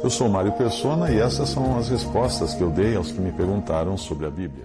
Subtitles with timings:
[0.00, 3.32] Eu sou Mário Persona e essas são as respostas que eu dei aos que me
[3.32, 4.64] perguntaram sobre a Bíblia.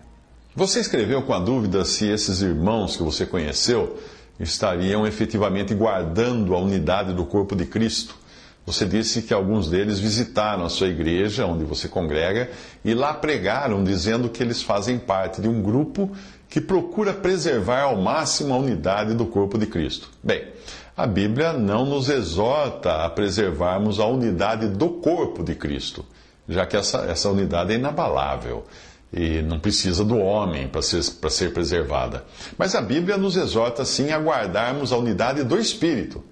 [0.56, 3.98] Você escreveu com a dúvida se esses irmãos que você conheceu
[4.40, 8.16] estariam efetivamente guardando a unidade do corpo de Cristo.
[8.64, 12.52] Você disse que alguns deles visitaram a sua igreja, onde você congrega,
[12.86, 16.12] e lá pregaram, dizendo que eles fazem parte de um grupo
[16.48, 20.12] que procura preservar ao máximo a unidade do corpo de Cristo.
[20.24, 20.46] Bem,
[20.96, 26.06] a Bíblia não nos exorta a preservarmos a unidade do corpo de Cristo,
[26.48, 28.66] já que essa, essa unidade é inabalável
[29.12, 32.26] e não precisa do homem para ser, ser preservada.
[32.58, 36.24] Mas a Bíblia nos exorta, sim, a guardarmos a unidade do Espírito.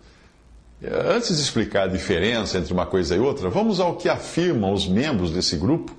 [0.83, 4.87] Antes de explicar a diferença entre uma coisa e outra, vamos ao que afirmam os
[4.87, 5.95] membros desse grupo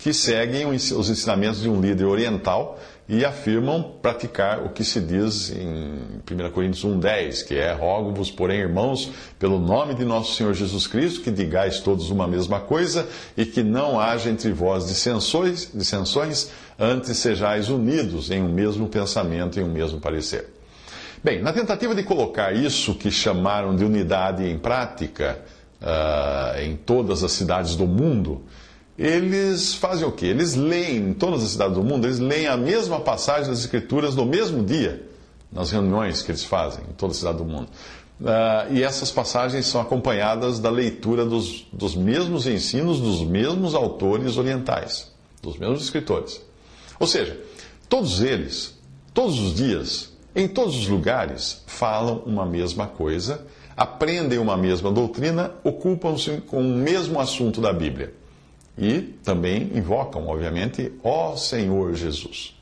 [0.00, 5.50] que seguem os ensinamentos de um líder oriental e afirmam praticar o que se diz
[5.50, 10.86] em 1 Coríntios 1,10, que é: Rogo-vos, porém, irmãos, pelo nome de nosso Senhor Jesus
[10.86, 13.06] Cristo, que digais todos uma mesma coisa
[13.36, 19.60] e que não haja entre vós dissensões, dissensões antes sejais unidos em um mesmo pensamento
[19.60, 20.48] e um mesmo parecer.
[21.22, 25.38] Bem, na tentativa de colocar isso que chamaram de unidade em prática
[25.82, 28.42] uh, em todas as cidades do mundo,
[29.00, 30.26] eles fazem o quê?
[30.26, 34.14] Eles leem, em todas as cidades do mundo, eles leem a mesma passagem das Escrituras
[34.14, 35.02] no mesmo dia,
[35.50, 37.68] nas reuniões que eles fazem em toda a cidade do mundo.
[38.20, 44.36] Uh, e essas passagens são acompanhadas da leitura dos, dos mesmos ensinos dos mesmos autores
[44.36, 45.10] orientais,
[45.42, 46.38] dos mesmos escritores.
[46.98, 47.40] Ou seja,
[47.88, 48.78] todos eles,
[49.14, 55.52] todos os dias, em todos os lugares falam uma mesma coisa, aprendem uma mesma doutrina,
[55.64, 58.19] ocupam-se com o mesmo assunto da Bíblia.
[58.80, 62.56] E também invocam, obviamente, ó Senhor Jesus.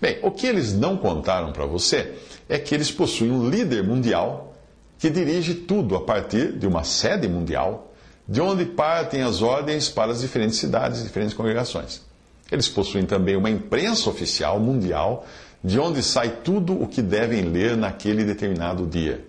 [0.00, 2.12] Bem, o que eles não contaram para você
[2.48, 4.54] é que eles possuem um líder mundial
[4.96, 7.92] que dirige tudo a partir de uma sede mundial,
[8.28, 12.00] de onde partem as ordens para as diferentes cidades e diferentes congregações.
[12.50, 15.26] Eles possuem também uma imprensa oficial mundial
[15.62, 19.24] de onde sai tudo o que devem ler naquele determinado dia.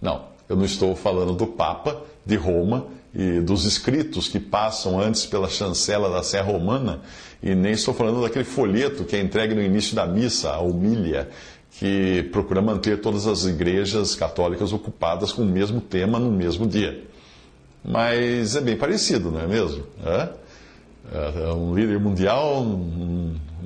[0.00, 5.26] Não, eu não estou falando do Papa de Roma e dos escritos que passam antes
[5.26, 7.00] pela chancela da Sé Romana,
[7.42, 11.28] e nem estou falando daquele folheto que é entregue no início da missa, a humilha,
[11.78, 17.04] que procura manter todas as igrejas católicas ocupadas com o mesmo tema no mesmo dia.
[17.84, 19.84] Mas é bem parecido, não é mesmo?
[20.04, 20.28] É?
[21.12, 22.64] É um líder mundial,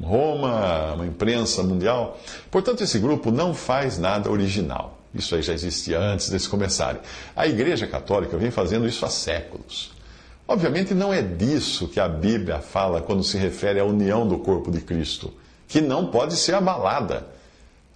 [0.03, 2.19] Roma, uma imprensa mundial.
[2.51, 4.96] Portanto, esse grupo não faz nada original.
[5.19, 7.01] Isso aí já existia antes deles começarem.
[7.35, 9.91] A Igreja Católica vem fazendo isso há séculos.
[10.49, 14.71] Obviamente, não é disso que a Bíblia fala quando se refere à união do corpo
[14.71, 15.33] de Cristo,
[15.67, 17.27] que não pode ser abalada.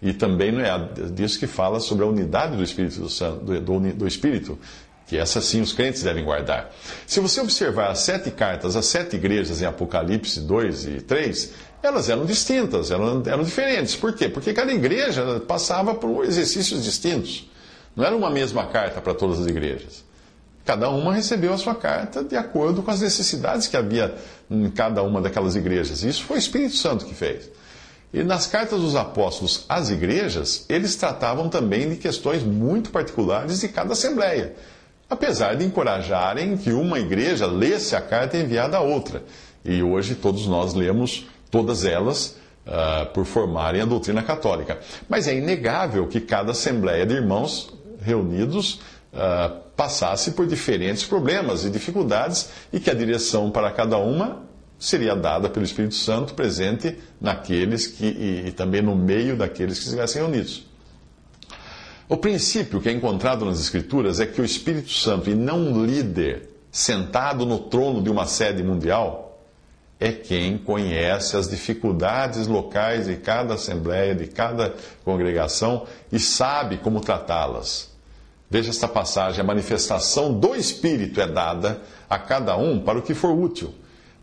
[0.02, 0.78] E também não é
[1.12, 4.58] disso que fala sobre a unidade do Espírito Santo, do, do, do Espírito,
[5.06, 6.72] que essa sim os crentes devem guardar.
[7.06, 12.08] Se você observar as sete cartas, as sete igrejas em Apocalipse 2 e 3, elas
[12.08, 13.96] eram distintas, eram, eram diferentes.
[13.96, 14.28] Por quê?
[14.28, 17.48] Porque cada igreja passava por exercícios distintos.
[17.96, 20.04] Não era uma mesma carta para todas as igrejas.
[20.64, 24.14] Cada uma recebeu a sua carta de acordo com as necessidades que havia
[24.50, 26.02] em cada uma daquelas igrejas.
[26.02, 27.50] Isso foi o Espírito Santo que fez.
[28.12, 33.68] E nas cartas dos apóstolos às igrejas, eles tratavam também de questões muito particulares de
[33.68, 34.54] cada assembleia
[35.10, 39.24] apesar de encorajarem que uma igreja lesse a carta enviada a outra.
[39.64, 44.78] E hoje todos nós lemos todas elas uh, por formarem a doutrina católica.
[45.08, 48.80] Mas é inegável que cada assembleia de irmãos reunidos
[49.12, 54.42] uh, passasse por diferentes problemas e dificuldades e que a direção para cada uma
[54.78, 59.84] seria dada pelo Espírito Santo presente naqueles que e, e também no meio daqueles que
[59.84, 60.66] estivessem reunidos.
[62.08, 65.84] O princípio que é encontrado nas Escrituras é que o Espírito Santo, e não um
[65.84, 69.29] líder sentado no trono de uma sede mundial,
[70.00, 74.74] é quem conhece as dificuldades locais de cada assembleia, de cada
[75.04, 77.90] congregação e sabe como tratá-las.
[78.48, 83.12] Veja esta passagem: a manifestação do Espírito é dada a cada um para o que
[83.12, 83.74] for útil.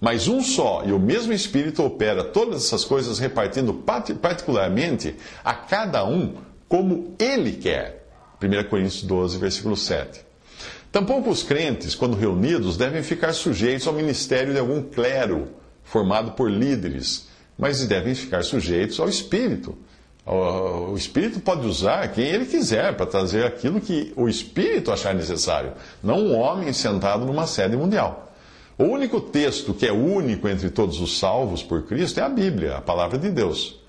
[0.01, 3.73] Mas um só e o mesmo Espírito opera todas essas coisas, repartindo
[4.21, 6.35] particularmente a cada um
[6.67, 8.05] como ele quer.
[8.41, 10.25] 1 Coríntios 12, versículo 7.
[10.91, 15.47] Tampouco os crentes, quando reunidos, devem ficar sujeitos ao ministério de algum clero
[15.87, 19.77] formado por líderes, mas devem ficar sujeitos ao Espírito.
[20.25, 25.71] O Espírito pode usar quem ele quiser para trazer aquilo que o Espírito achar necessário,
[26.03, 28.33] não um homem sentado numa sede mundial.
[28.77, 32.75] O único texto que é único entre todos os salvos por Cristo é a Bíblia,
[32.75, 33.79] a palavra de Deus.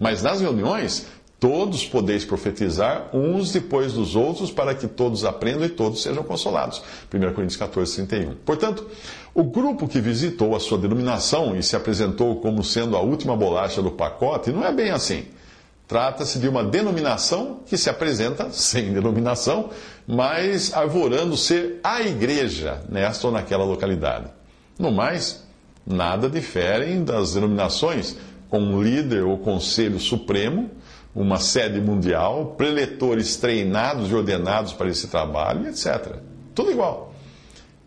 [0.00, 1.06] Mas nas reuniões,
[1.40, 6.82] Todos podeis profetizar uns depois dos outros, para que todos aprendam e todos sejam consolados.
[7.14, 8.34] 1 Coríntios 14, 31.
[8.44, 8.84] Portanto,
[9.32, 13.80] o grupo que visitou a sua denominação e se apresentou como sendo a última bolacha
[13.80, 15.26] do pacote não é bem assim.
[15.86, 19.70] Trata-se de uma denominação que se apresenta sem denominação,
[20.08, 24.26] mas arvorando ser a igreja nesta ou naquela localidade.
[24.76, 25.46] No mais,
[25.86, 28.16] nada diferem das denominações
[28.50, 30.68] com um líder ou conselho supremo
[31.20, 36.16] uma sede mundial, preletores treinados e ordenados para esse trabalho, etc.
[36.54, 37.12] Tudo igual.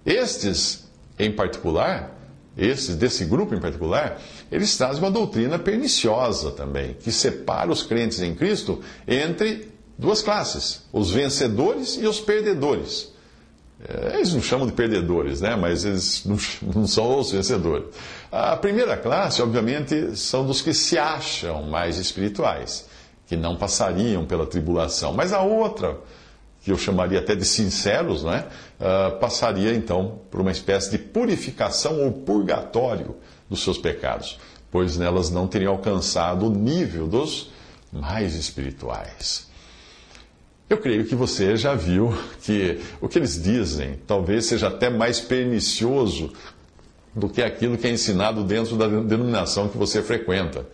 [0.06, 0.86] Estes,
[1.18, 2.14] em particular,
[2.58, 4.20] esses desse grupo em particular,
[4.52, 10.82] eles trazem uma doutrina perniciosa também, que separa os crentes em Cristo entre duas classes:
[10.92, 13.12] os vencedores e os perdedores.
[13.88, 15.56] É, eles não chamam de perdedores, né?
[15.56, 16.38] mas eles não
[16.86, 17.86] são os vencedores.
[18.30, 22.91] A primeira classe, obviamente, são dos que se acham mais espirituais
[23.32, 25.14] que não passariam pela tribulação.
[25.14, 25.98] Mas a outra,
[26.62, 28.46] que eu chamaria até de sinceros, não é?
[28.78, 33.16] Uh, passaria então por uma espécie de purificação ou purgatório
[33.50, 34.38] dos seus pecados,
[34.70, 37.52] pois nelas não teriam alcançado o nível dos
[37.90, 39.48] mais espirituais.
[40.70, 42.14] Eu creio que você já viu
[42.44, 46.34] que o que eles dizem talvez seja até mais pernicioso
[47.16, 50.66] do que aquilo que é ensinado dentro da denominação que você frequenta.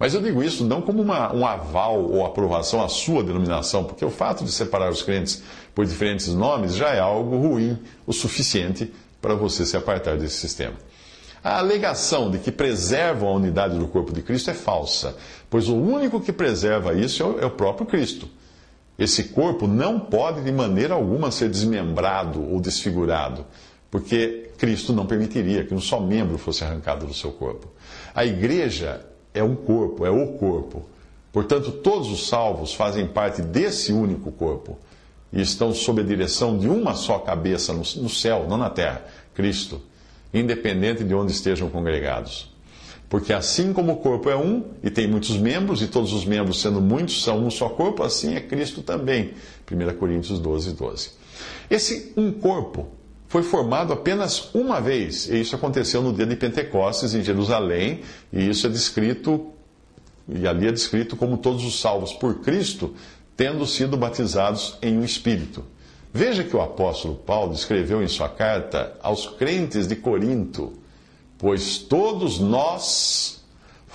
[0.00, 4.02] Mas eu digo isso não como uma, um aval ou aprovação à sua denominação, porque
[4.02, 5.42] o fato de separar os crentes
[5.74, 10.72] por diferentes nomes já é algo ruim o suficiente para você se apartar desse sistema.
[11.44, 15.14] A alegação de que preservam a unidade do corpo de Cristo é falsa,
[15.50, 18.26] pois o único que preserva isso é o é próprio Cristo.
[18.98, 23.44] Esse corpo não pode de maneira alguma ser desmembrado ou desfigurado,
[23.90, 27.68] porque Cristo não permitiria que um só membro fosse arrancado do seu corpo.
[28.14, 30.84] A igreja é um corpo, é o corpo.
[31.32, 34.78] Portanto, todos os salvos fazem parte desse único corpo
[35.32, 39.04] e estão sob a direção de uma só cabeça no, céu, não na terra,
[39.34, 39.80] Cristo,
[40.34, 42.50] independente de onde estejam congregados.
[43.08, 46.60] Porque assim como o corpo é um e tem muitos membros, e todos os membros,
[46.60, 49.34] sendo muitos, são um só corpo, assim é Cristo também.
[49.70, 51.10] 1 Coríntios 12, 12.
[51.68, 52.88] Esse um corpo
[53.30, 58.00] foi formado apenas uma vez, e isso aconteceu no dia de Pentecostes em Jerusalém,
[58.32, 59.52] e isso é descrito,
[60.28, 62.92] e ali é descrito como todos os salvos por Cristo
[63.36, 65.64] tendo sido batizados em um Espírito.
[66.12, 70.72] Veja que o apóstolo Paulo escreveu em sua carta aos crentes de Corinto:
[71.38, 73.39] Pois todos nós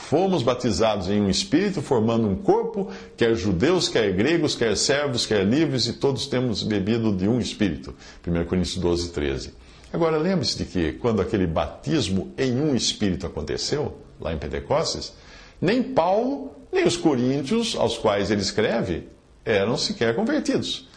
[0.08, 5.44] Fomos batizados em um espírito, formando um corpo, quer judeus, quer gregos, quer servos, quer
[5.44, 7.96] livres, e todos temos bebido de um espírito.
[8.26, 9.54] 1 Coríntios 12, 13.
[9.92, 15.12] Agora, lembre-se de que quando aquele batismo em um espírito aconteceu, lá em Pentecostes,
[15.60, 19.08] nem Paulo, nem os coríntios, aos quais ele escreve,
[19.44, 20.88] eram sequer convertidos.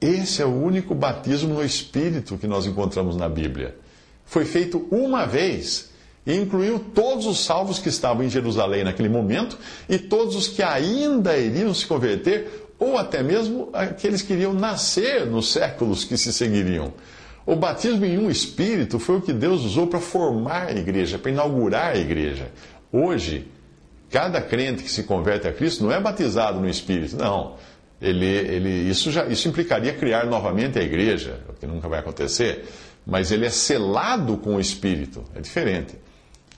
[0.00, 3.76] Esse é o único batismo no espírito que nós encontramos na Bíblia.
[4.24, 5.91] Foi feito uma vez
[6.26, 10.62] e incluiu todos os salvos que estavam em Jerusalém naquele momento e todos os que
[10.62, 16.32] ainda iriam se converter, ou até mesmo aqueles que iriam nascer nos séculos que se
[16.32, 16.92] seguiriam.
[17.44, 21.30] O batismo em um espírito foi o que Deus usou para formar a igreja, para
[21.30, 22.48] inaugurar a igreja.
[22.92, 23.48] Hoje,
[24.10, 27.56] cada crente que se converte a Cristo não é batizado no espírito, não.
[28.00, 32.64] Ele, ele, isso, já, isso implicaria criar novamente a igreja, o que nunca vai acontecer,
[33.06, 35.94] mas ele é selado com o espírito, é diferente.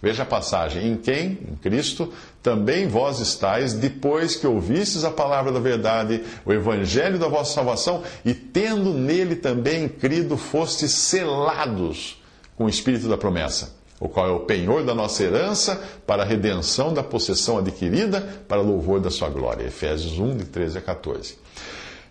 [0.05, 1.39] Veja a passagem: Em quem?
[1.51, 7.27] Em Cristo, também vós estáis, depois que ouvistes a palavra da verdade, o evangelho da
[7.27, 12.23] vossa salvação, e tendo nele também crido, fostes selados
[12.55, 16.27] com o espírito da promessa, o qual é o penhor da nossa herança, para a
[16.27, 19.65] redenção da possessão adquirida, para louvor da sua glória.
[19.65, 21.39] Efésios 1, de 13 a 14.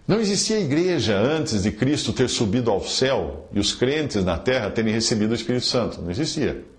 [0.08, 4.72] Não existia igreja antes de Cristo ter subido ao céu e os crentes na terra
[4.72, 6.02] terem recebido o Espírito Santo.
[6.02, 6.74] Não existia.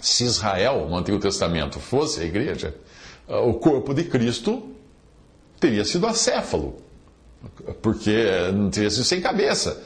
[0.00, 2.74] Se Israel, no Antigo Testamento, fosse a igreja,
[3.28, 4.70] ah, o corpo de Cristo
[5.58, 6.76] teria sido acéfalo,
[7.82, 9.82] porque não teria sido sem cabeça.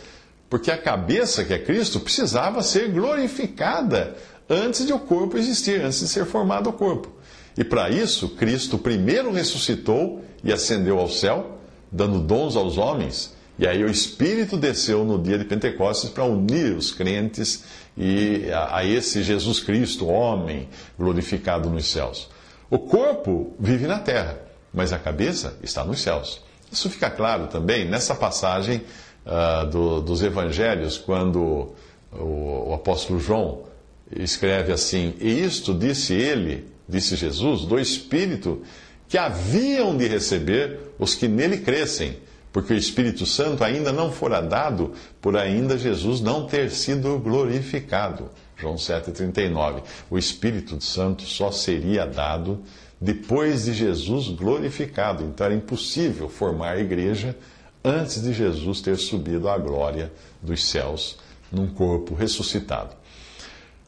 [0.48, 4.16] Porque a cabeça, que é Cristo, precisava ser glorificada
[4.48, 7.08] antes de o corpo existir, antes de ser formado o corpo.
[7.56, 11.58] E para isso, Cristo primeiro ressuscitou e ascendeu ao céu,
[11.90, 13.32] dando dons aos homens.
[13.58, 17.62] E aí o Espírito desceu no dia de Pentecostes para unir os crentes
[18.02, 22.30] e a, esse Jesus Cristo, homem glorificado nos céus.
[22.70, 24.38] O corpo vive na terra,
[24.72, 26.40] mas a cabeça está nos céus.
[26.72, 28.80] Isso fica claro também nessa passagem
[29.26, 31.74] uh, do, dos evangelhos, quando
[32.10, 33.64] o, o apóstolo João
[34.10, 38.62] escreve assim: E isto disse ele, disse Jesus, do Espírito
[39.10, 42.16] que haviam de receber os que nele crescem,
[42.52, 48.30] porque o Espírito Santo ainda não fora dado, por ainda Jesus não ter sido glorificado.
[48.56, 49.82] João 7,39.
[50.10, 52.62] O Espírito Santo só seria dado
[53.00, 55.24] depois de Jesus glorificado.
[55.24, 57.36] Então era impossível formar a igreja
[57.82, 61.18] antes de Jesus ter subido à glória dos céus
[61.50, 62.99] num corpo ressuscitado.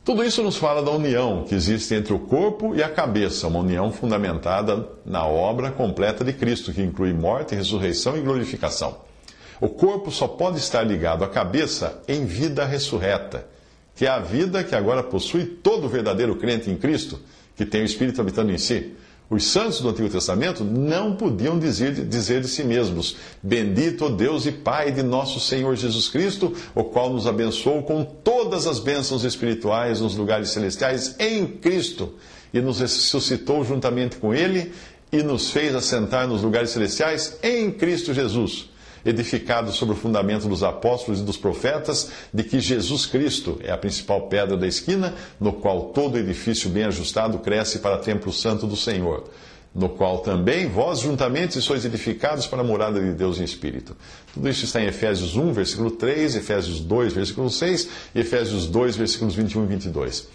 [0.05, 3.61] Tudo isso nos fala da união que existe entre o corpo e a cabeça, uma
[3.61, 8.97] união fundamentada na obra completa de Cristo, que inclui morte, ressurreição e glorificação.
[9.61, 13.47] O corpo só pode estar ligado à cabeça em vida ressurreta,
[13.95, 17.21] que é a vida que agora possui todo verdadeiro crente em Cristo,
[17.55, 18.97] que tem o Espírito habitando em si.
[19.33, 24.53] Os santos do Antigo Testamento não podiam dizer, dizer de si mesmos: Bendito Deus e
[24.53, 30.03] Pai de nosso Senhor Jesus Cristo, o qual nos abençoou com todas as bênçãos espirituais
[30.03, 32.13] nos lugares celestiais em Cristo
[32.53, 34.71] e nos ressuscitou juntamente com Ele
[35.11, 38.69] e nos fez assentar nos lugares celestiais em Cristo Jesus
[39.05, 43.79] edificado sobre o fundamento dos apóstolos e dos profetas, de que Jesus Cristo é a
[43.79, 48.77] principal pedra da esquina, no qual todo edifício bem ajustado cresce para templo santo do
[48.77, 49.25] Senhor,
[49.75, 53.97] no qual também vós juntamente sois edificados para a morada de Deus em Espírito.
[54.35, 58.97] Tudo isso está em Efésios 1, versículo 3, Efésios 2, versículo 6 e Efésios 2,
[58.97, 60.29] versículos 21 e 22.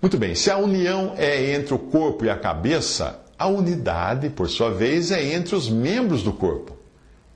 [0.00, 4.48] Muito bem, se a união é entre o corpo e a cabeça, a unidade, por
[4.48, 6.81] sua vez, é entre os membros do corpo.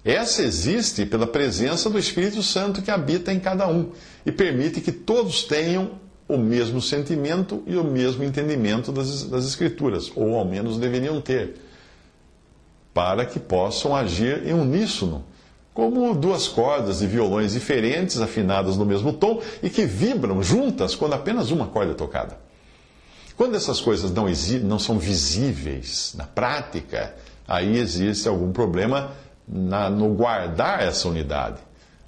[0.06, 3.90] Essa existe pela presença do Espírito Santo que habita em cada um
[4.25, 5.98] e permite que todos tenham
[6.28, 11.56] o mesmo sentimento e o mesmo entendimento das, das Escrituras, ou ao menos deveriam ter,
[12.94, 15.25] para que possam agir em uníssono,
[15.75, 21.14] como duas cordas de violões diferentes afinadas no mesmo tom e que vibram juntas quando
[21.14, 22.38] apenas uma corda é tocada.
[23.36, 24.26] Quando essas coisas não,
[24.62, 27.12] não são visíveis na prática,
[27.46, 29.12] aí existe algum problema
[29.48, 31.58] na, no guardar essa unidade.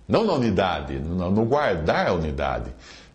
[0.06, 2.70] Não na unidade, no, guardar a unidade.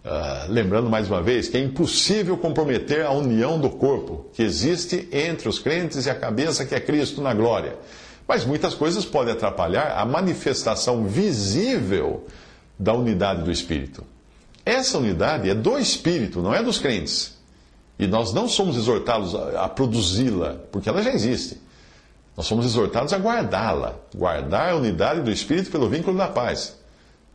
[0.05, 5.07] Uh, lembrando mais uma vez que é impossível comprometer a união do corpo que existe
[5.11, 7.77] entre os crentes e a cabeça que é Cristo na glória.
[8.27, 12.25] Mas muitas coisas podem atrapalhar a manifestação visível
[12.77, 14.03] da unidade do Espírito.
[14.65, 17.37] Essa unidade é do Espírito, não é dos crentes.
[17.97, 21.62] E nós não somos exortados a, a produzi-la, porque ela já existe.
[22.35, 26.75] Nós somos exortados a guardá-la, guardar a unidade do Espírito pelo vínculo da paz.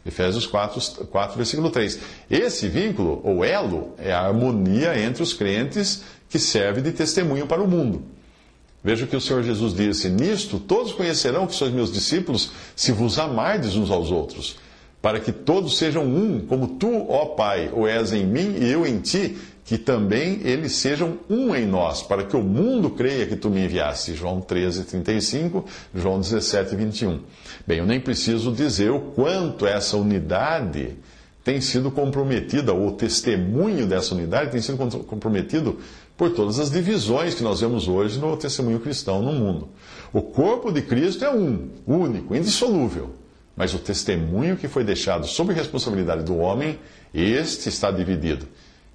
[0.04, 2.00] Efésios 4, 4, versículo 3.
[2.30, 7.62] Esse vínculo, ou elo, é a harmonia entre os crentes que serve de testemunho para
[7.62, 8.02] o mundo.
[8.82, 12.92] Veja o que o Senhor Jesus disse: Nisto todos conhecerão que sois meus discípulos, se
[12.92, 14.56] vos amardes uns aos outros,
[15.00, 18.86] para que todos sejam um, como tu, ó Pai, o és em mim e eu
[18.86, 23.36] em ti, que também eles sejam um em nós, para que o mundo creia que
[23.36, 24.14] tu me enviaste.
[24.14, 25.64] João 13, 35,
[25.94, 27.20] João 17, 21.
[27.66, 30.96] Bem, eu nem preciso dizer o quanto essa unidade
[31.44, 35.78] tem sido comprometida, ou o testemunho dessa unidade tem sido comprometido
[36.16, 39.68] por todas as divisões que nós vemos hoje no testemunho cristão no mundo.
[40.12, 43.10] O corpo de Cristo é um, único, indissolúvel.
[43.58, 46.78] Mas o testemunho que foi deixado sob responsabilidade do homem,
[47.12, 48.46] este está dividido.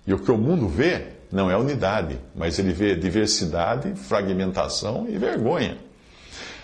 [0.08, 5.18] E o que o mundo vê não é unidade, mas ele vê diversidade, fragmentação e
[5.18, 5.78] vergonha.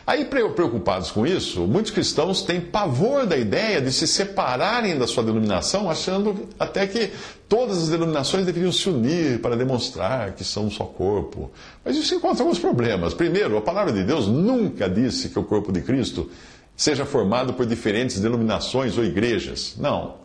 [0.07, 5.23] Aí, preocupados com isso, muitos cristãos têm pavor da ideia de se separarem da sua
[5.23, 7.11] denominação, achando até que
[7.49, 11.51] todas as denominações deveriam se unir para demonstrar que são um só corpo.
[11.83, 13.13] Mas isso encontra alguns problemas.
[13.13, 16.31] Primeiro, a palavra de Deus nunca disse que o corpo de Cristo
[16.79, 19.75] seja formado por diferentes denominações ou igrejas.
[19.77, 20.15] Não.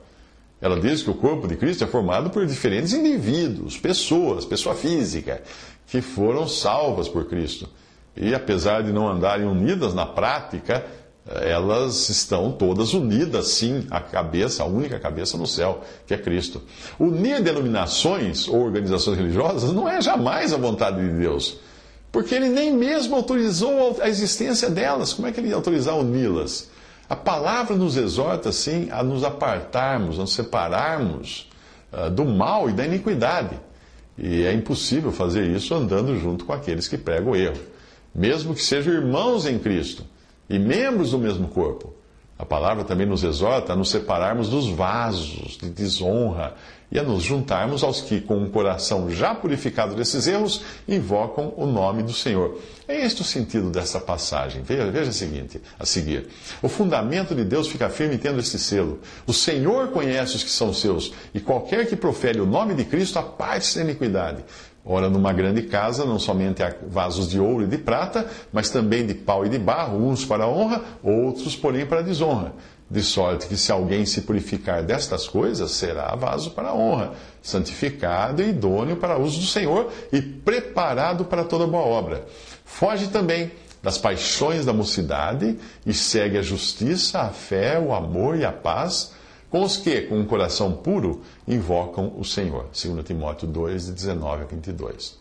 [0.60, 5.42] Ela diz que o corpo de Cristo é formado por diferentes indivíduos, pessoas, pessoa física,
[5.88, 7.68] que foram salvas por Cristo.
[8.16, 10.86] E apesar de não andarem unidas na prática,
[11.26, 16.62] elas estão todas unidas, sim, a cabeça, a única cabeça no céu, que é Cristo.
[17.00, 21.58] Unir denominações ou organizações religiosas não é jamais a vontade de Deus,
[22.14, 25.12] porque ele nem mesmo autorizou a existência delas.
[25.12, 26.70] Como é que ele ia autorizar uni-las?
[27.08, 31.50] A palavra nos exorta, sim, a nos apartarmos, a nos separarmos
[31.92, 33.58] uh, do mal e da iniquidade.
[34.16, 37.58] E é impossível fazer isso andando junto com aqueles que pregam o erro.
[38.14, 40.04] Mesmo que sejam irmãos em Cristo,
[40.48, 41.92] e membros do mesmo corpo.
[42.38, 46.54] A palavra também nos exorta a nos separarmos dos vasos de desonra
[46.94, 51.66] e a nos juntarmos aos que, com um coração já purificado desses erros, invocam o
[51.66, 52.60] nome do Senhor.
[52.86, 54.62] É este o sentido dessa passagem.
[54.62, 56.28] Veja, veja o seguinte, a seguir.
[56.62, 59.00] O fundamento de Deus fica firme tendo este selo.
[59.26, 63.18] O Senhor conhece os que são seus, e qualquer que profere o nome de Cristo
[63.18, 64.44] aparte-se da iniquidade.
[64.86, 69.06] Ora, numa grande casa, não somente há vasos de ouro e de prata, mas também
[69.06, 72.52] de pau e de barro, uns para a honra, outros, porém, para a desonra.
[72.90, 77.12] De sorte que, se alguém se purificar destas coisas, será vaso para a honra,
[77.42, 82.26] santificado e idôneo para uso do Senhor e preparado para toda boa obra.
[82.62, 88.44] Foge também das paixões da mocidade e segue a justiça, a fé, o amor e
[88.44, 89.13] a paz
[89.54, 92.66] com os que, com um coração puro, invocam o Senhor.
[92.72, 95.16] 2 Timóteo 2, de 19 a 22.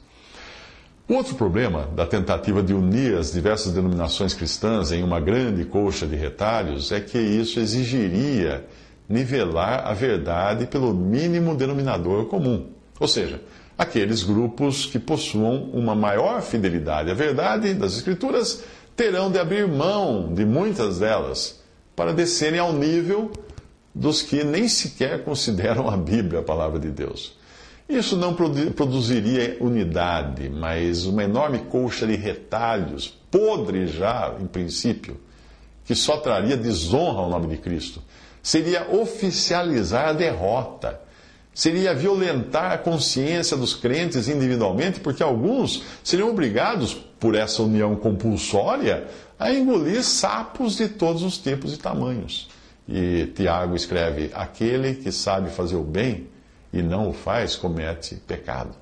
[1.08, 6.16] Outro problema da tentativa de unir as diversas denominações cristãs em uma grande colcha de
[6.16, 8.66] retalhos é que isso exigiria
[9.08, 12.72] nivelar a verdade pelo mínimo denominador comum.
[13.00, 13.40] Ou seja,
[13.78, 18.64] aqueles grupos que possuam uma maior fidelidade à verdade das Escrituras
[18.96, 21.62] terão de abrir mão de muitas delas
[21.96, 23.32] para descerem ao nível
[23.94, 27.38] dos que nem sequer consideram a Bíblia a palavra de Deus.
[27.88, 35.20] Isso não produziria unidade, mas uma enorme colcha de retalhos, podre já, em princípio,
[35.86, 38.02] que só traria desonra ao nome de Cristo.
[38.42, 41.00] Seria oficializar a derrota.
[41.54, 49.08] Seria violentar a consciência dos crentes individualmente, porque alguns seriam obrigados, por essa união compulsória,
[49.38, 52.50] a engolir sapos de todos os tipos e tamanhos.
[52.88, 56.28] E Tiago escreve: Aquele que sabe fazer o bem
[56.72, 58.76] e não o faz, comete pecado.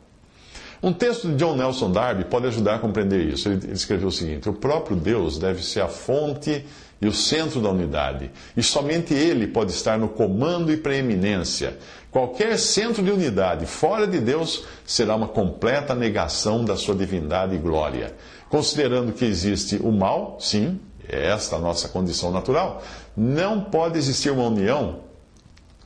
[0.84, 3.48] Um texto de John Nelson Darby pode ajudar a compreender isso.
[3.50, 6.65] Ele escreveu o seguinte: O próprio Deus deve ser a fonte
[7.00, 11.77] e o centro da unidade, e somente Ele pode estar no comando e preeminência.
[12.12, 17.58] Qualquer centro de unidade fora de Deus será uma completa negação da sua divindade e
[17.58, 18.13] glória.
[18.49, 20.80] Considerando que existe o mal, sim,
[21.12, 22.82] é esta a nossa condição natural,
[23.15, 25.02] não pode existir uma união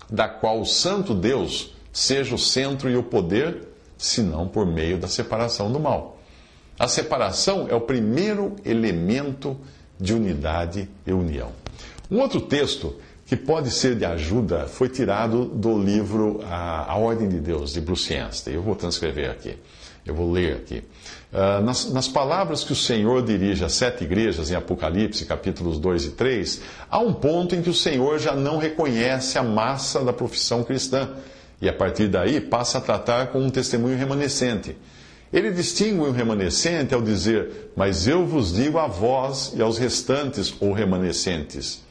[0.10, 5.08] da qual o Santo Deus seja o centro e o poder, senão por meio da
[5.08, 6.20] separação do mal.
[6.78, 9.58] A separação é o primeiro elemento
[10.00, 11.52] de unidade e união.
[12.12, 17.40] Um outro texto que pode ser de ajuda foi tirado do livro A, Ordem de
[17.40, 18.54] Deus, de Bruce Anstey.
[18.54, 19.58] Eu vou transcrever aqui.
[20.06, 20.84] Eu vou ler aqui.
[21.34, 26.06] Uh, nas, nas, palavras que o Senhor dirige às sete igrejas em Apocalipse, capítulos 2
[26.06, 30.14] e 3, há um ponto em que o Senhor já não reconhece a massa da
[30.14, 31.10] profissão cristã
[31.60, 34.78] e, a partir daí, passa a tratar com um testemunho remanescente.
[35.34, 40.54] Ele distingue o remanescente ao dizer: Mas eu vos digo a vós e aos restantes
[40.62, 41.84] ou remanescentes.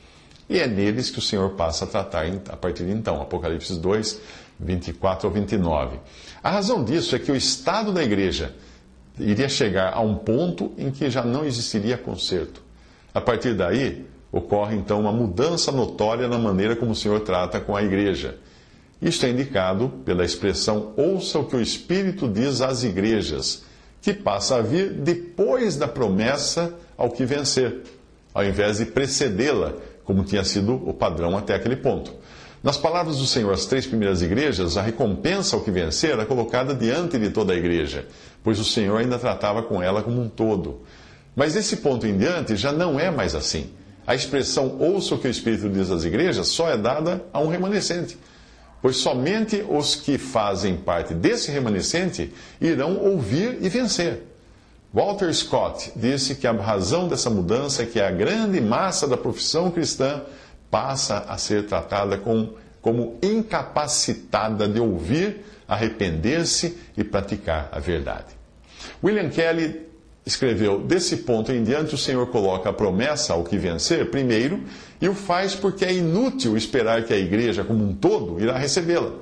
[0.48, 3.20] E é neles que o Senhor passa a tratar a partir de então.
[3.20, 4.20] Apocalipse 2,
[4.60, 5.98] 24 ao 29.
[6.44, 8.54] A razão disso é que o estado da igreja
[9.18, 12.60] iria chegar a um ponto em que já não existiria conserto.
[13.14, 17.74] A partir daí, ocorre então uma mudança notória na maneira como o Senhor trata com
[17.74, 18.36] a igreja.
[19.00, 23.64] Isto é indicado pela expressão ouça o que o Espírito diz às igrejas,
[24.02, 27.84] que passa a vir depois da promessa ao que vencer,
[28.34, 29.72] ao invés de precedê-la,
[30.04, 32.12] como tinha sido o padrão até aquele ponto.
[32.64, 36.74] Nas palavras do Senhor às três primeiras igrejas, a recompensa ao que vencer era colocada
[36.74, 38.06] diante de toda a igreja,
[38.42, 40.80] pois o Senhor ainda tratava com ela como um todo.
[41.36, 43.68] Mas desse ponto em diante já não é mais assim.
[44.06, 47.48] A expressão ouça o que o Espírito diz às igrejas só é dada a um
[47.48, 48.16] remanescente,
[48.80, 54.22] pois somente os que fazem parte desse remanescente irão ouvir e vencer.
[54.90, 59.70] Walter Scott disse que a razão dessa mudança é que a grande massa da profissão
[59.70, 60.22] cristã
[60.74, 68.34] passa a ser tratada com, como incapacitada de ouvir, arrepender-se e praticar a verdade.
[69.02, 69.82] William Kelly
[70.26, 74.64] escreveu: Desse ponto em diante, o Senhor coloca a promessa ao que vencer primeiro
[75.00, 79.12] e o faz porque é inútil esperar que a igreja como um todo irá recebê-la.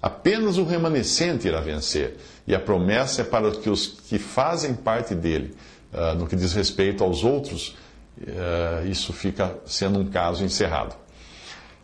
[0.00, 2.16] Apenas o remanescente irá vencer,
[2.46, 5.54] e a promessa é para os que fazem parte dele,
[5.92, 7.76] uh, no que diz respeito aos outros
[8.88, 10.94] isso fica sendo um caso encerrado.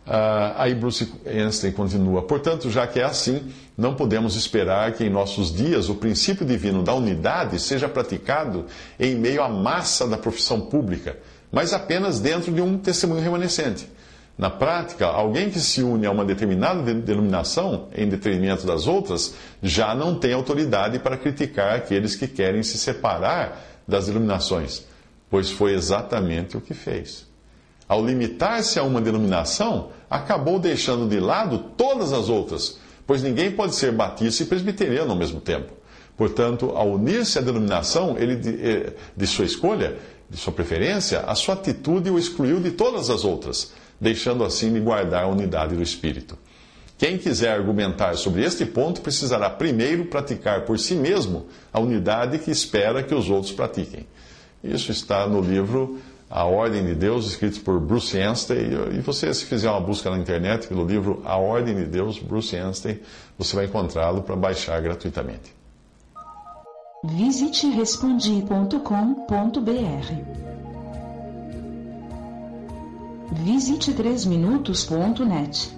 [0.07, 5.09] Uh, aí Bruce Einstein continua: portanto, já que é assim, não podemos esperar que em
[5.09, 8.65] nossos dias o princípio divino da unidade seja praticado
[8.97, 11.17] em meio à massa da profissão pública,
[11.51, 13.89] mas apenas dentro de um testemunho remanescente.
[14.37, 19.93] Na prática, alguém que se une a uma determinada denominação em detrimento das outras já
[19.93, 24.85] não tem autoridade para criticar aqueles que querem se separar das denominações
[25.29, 27.25] pois foi exatamente o que fez.
[27.87, 33.75] Ao limitar-se a uma denominação, acabou deixando de lado todas as outras, pois ninguém pode
[33.75, 35.73] ser batista e presbiteriano ao mesmo tempo.
[36.17, 39.97] Portanto, ao unir-se à denominação ele, de, eh, de sua escolha,
[40.29, 44.79] de sua preferência, a sua atitude o excluiu de todas as outras, deixando assim de
[44.79, 46.37] guardar a unidade do Espírito.
[46.97, 52.49] Quem quiser argumentar sobre este ponto precisará primeiro praticar por si mesmo a unidade que
[52.49, 54.07] espera que os outros pratiquem.
[54.63, 58.69] Isso está no livro A Ordem de Deus, escrito por Bruce Anstey.
[58.93, 62.55] E você, se fizer uma busca na internet pelo livro A Ordem de Deus, Bruce
[62.55, 63.01] Anstey,
[63.37, 65.55] você vai encontrá-lo para baixar gratuitamente.
[67.03, 68.77] Visite respondi.com.br.
[73.43, 75.77] Visite 3minutos.net.